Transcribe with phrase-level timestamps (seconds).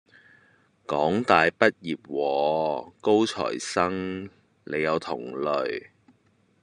[0.87, 4.27] 港大畢業喎，高材生，
[4.63, 5.89] 你有同類